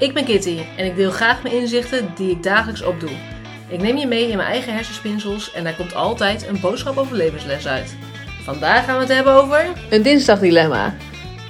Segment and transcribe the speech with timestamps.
[0.00, 3.10] Ik ben Kitty en ik deel graag mijn inzichten die ik dagelijks opdoe.
[3.68, 7.16] Ik neem je mee in mijn eigen hersenspinsels en daar komt altijd een boodschap over
[7.16, 7.96] levensles uit.
[8.42, 9.66] Vandaag gaan we het hebben over...
[9.90, 10.94] Een dinsdagdilemma.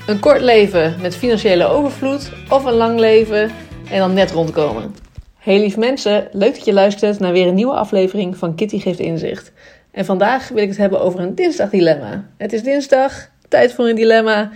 [0.07, 3.51] Een kort leven met financiële overvloed of een lang leven
[3.91, 4.95] en dan net rondkomen.
[5.39, 8.99] Hey lief mensen, leuk dat je luistert naar weer een nieuwe aflevering van Kitty Geeft
[8.99, 9.53] Inzicht.
[9.91, 12.29] En vandaag wil ik het hebben over een dinsdagdilemma.
[12.37, 14.51] Het is dinsdag, tijd voor een dilemma.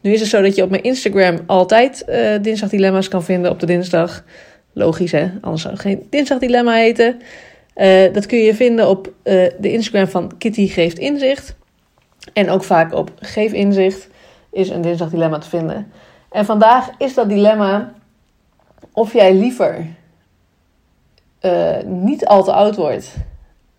[0.00, 3.60] Nu is het zo dat je op mijn Instagram altijd uh, dinsdagdilemma's kan vinden op
[3.60, 4.24] de dinsdag.
[4.72, 7.20] Logisch hè, anders zou het geen dinsdagdilemma heten.
[7.76, 9.12] Uh, dat kun je vinden op uh,
[9.58, 11.54] de Instagram van Kitty Geeft Inzicht.
[12.32, 14.08] En ook vaak op Geef Inzicht
[14.52, 15.92] is een dinsdagdilemma te vinden.
[16.30, 17.92] En vandaag is dat dilemma
[18.92, 19.86] of jij liever
[21.84, 23.14] niet al te oud wordt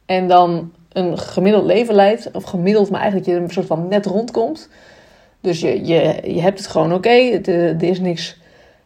[0.06, 2.32] en dan een gemiddeld leven leidt.
[2.32, 4.70] Of gemiddeld, maar eigenlijk je een soort van net rondkomt.
[5.42, 8.38] Dus je, je, je hebt het gewoon oké, eh, er is niks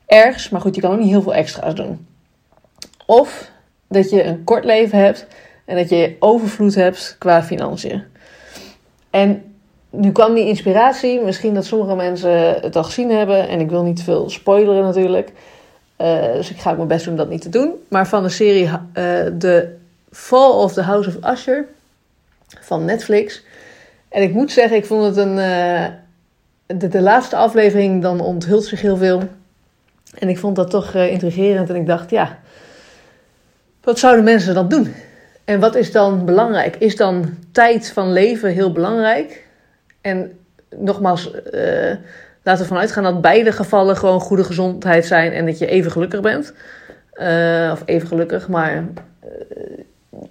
[0.06, 2.08] ergs, maar goed, je kan ook niet heel veel extra's doen.
[3.06, 3.52] Of
[3.88, 5.28] dat je een kort leven hebt
[5.66, 8.04] en dat je overvloed hebt qua financiën.
[9.10, 9.56] En
[9.90, 13.84] nu kwam die inspiratie, misschien dat sommige mensen het al gezien hebben, en ik wil
[13.84, 15.32] niet veel spoileren natuurlijk.
[15.98, 17.72] Uh, dus ik ga mijn best doen dat niet te doen.
[17.88, 18.72] Maar van de serie uh,
[19.40, 19.76] The
[20.12, 21.66] Fall of the House of Usher
[22.62, 23.44] van Netflix.
[24.10, 25.38] En ik moet zeggen, ik vond het een.
[26.66, 29.24] De, de, laatste aflevering dan onthult zich heel veel.
[30.20, 31.70] En ik vond dat toch uh, intrigerend.
[31.70, 32.40] En ik dacht, ja,
[33.82, 34.94] wat zouden mensen dan doen?
[35.46, 36.76] En wat is dan belangrijk?
[36.76, 39.48] Is dan tijd van leven heel belangrijk?
[40.02, 40.40] En
[40.76, 41.94] nogmaals, uh,
[42.44, 45.92] laten we vanuit gaan dat beide gevallen gewoon goede gezondheid zijn en dat je even
[45.92, 46.54] gelukkig bent.
[47.14, 48.84] Uh, of even gelukkig, maar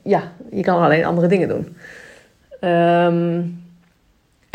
[0.03, 1.77] ja, je kan alleen andere dingen doen.
[2.71, 3.64] Um,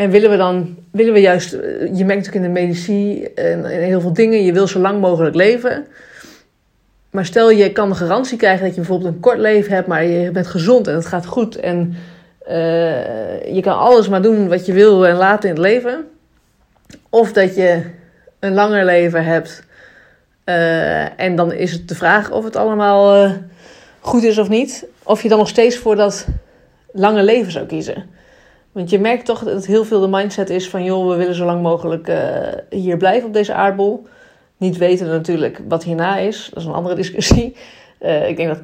[0.00, 3.80] en willen we dan, willen we juist, je merkt natuurlijk in de medici en, en,
[3.82, 5.86] heel veel dingen, je wil zo lang mogelijk leven.
[7.10, 10.04] Maar stel je kan de garantie krijgen dat je bijvoorbeeld een kort leven hebt, maar
[10.04, 11.96] je bent gezond en het gaat goed en
[12.48, 16.04] uh, je kan alles maar doen wat je wil en laten in het leven.
[17.10, 17.82] Of dat je
[18.38, 19.62] een langer leven hebt
[21.16, 23.32] en dan is het de vraag of het allemaal
[24.00, 24.86] goed is of niet.
[25.02, 26.26] Of je dan nog steeds voor dat
[26.92, 28.18] lange leven zou kiezen.
[28.72, 30.84] Want je merkt toch dat heel veel de mindset is van...
[30.84, 32.18] joh, we willen zo lang mogelijk uh,
[32.70, 34.06] hier blijven op deze aardbol.
[34.56, 36.48] Niet weten natuurlijk wat hierna is.
[36.52, 37.56] Dat is een andere discussie.
[38.00, 38.60] Uh, ik denk dat...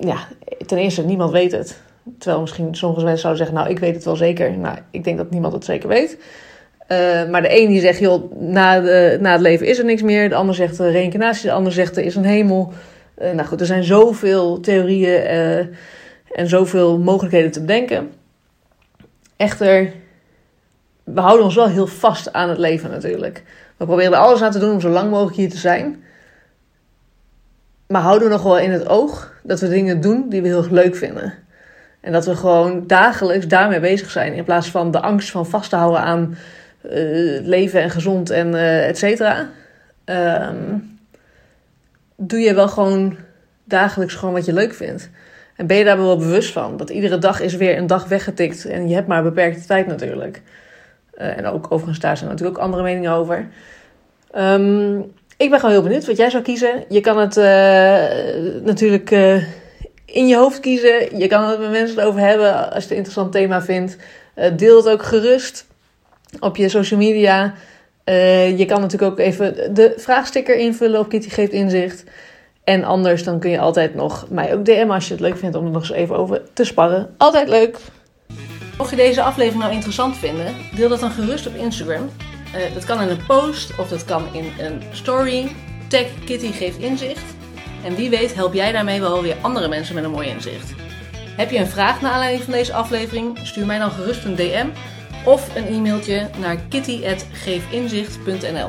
[0.00, 0.16] Ja,
[0.66, 1.80] ten eerste, niemand weet het.
[2.18, 3.62] Terwijl misschien sommige mensen zouden zeggen...
[3.62, 4.58] nou, ik weet het wel zeker.
[4.58, 6.18] Nou, ik denk dat niemand het zeker weet.
[6.88, 8.80] Uh, maar de een die zegt, joh, na,
[9.20, 10.28] na het leven is er niks meer.
[10.28, 11.46] De ander zegt reïncarnatie.
[11.46, 12.72] De ander zegt, er is een hemel.
[13.18, 15.22] nou goed, er zijn zoveel theorieën
[16.32, 18.10] en zoveel mogelijkheden te bedenken.
[19.36, 19.92] Echter,
[21.04, 23.42] we houden ons wel heel vast aan het leven natuurlijk.
[23.76, 26.04] We proberen er alles aan te doen om zo lang mogelijk hier te zijn.
[27.86, 30.66] Maar houden we nog wel in het oog dat we dingen doen die we heel
[30.70, 31.34] leuk vinden.
[32.00, 34.32] En dat we gewoon dagelijks daarmee bezig zijn.
[34.32, 36.38] In plaats van de angst van vast te houden aan
[36.82, 39.48] uh, leven en gezond en uh, et cetera.
[40.04, 40.98] Um,
[42.16, 43.16] doe je wel gewoon
[43.64, 45.10] dagelijks gewoon wat je leuk vindt.
[45.56, 46.76] En ben je daar wel bewust van?
[46.76, 50.42] Dat iedere dag is weer een dag weggetikt en je hebt maar beperkte tijd natuurlijk.
[51.18, 53.48] Uh, en ook overigens, daar zijn natuurlijk ook andere meningen over.
[54.36, 54.96] Um,
[55.36, 56.84] ik ben gewoon heel benieuwd wat jij zou kiezen.
[56.88, 57.44] Je kan het uh,
[58.64, 59.42] natuurlijk uh,
[60.04, 61.18] in je hoofd kiezen.
[61.18, 63.96] Je kan het met mensen over hebben als je het een interessant thema vindt.
[64.56, 65.66] deel het ook gerust
[66.40, 67.54] op je social media.
[68.56, 72.04] je kan natuurlijk ook even de vraagsticker invullen op Kitty Geeft Inzicht.
[72.66, 75.56] En anders dan kun je altijd nog mij ook DM als je het leuk vindt
[75.56, 77.14] om er nog eens even over te sparren.
[77.16, 77.78] Altijd leuk!
[78.78, 82.02] Mocht je deze aflevering nou interessant vinden, deel dat dan gerust op Instagram.
[82.02, 82.08] Uh,
[82.74, 85.48] dat kan in een post of dat kan in een story.
[85.88, 87.24] Tag Kitty geeft inzicht.
[87.84, 90.74] En wie weet help jij daarmee wel weer andere mensen met een mooi inzicht.
[91.36, 93.38] Heb je een vraag naar aanleiding van deze aflevering?
[93.42, 94.66] Stuur mij dan gerust een DM
[95.24, 98.68] of een e-mailtje naar kitty.geefinzicht.nl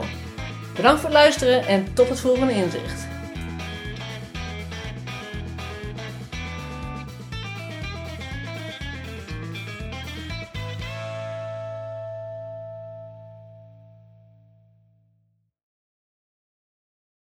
[0.75, 3.16] Bedankt voor het luisteren en tot het volgende inzicht.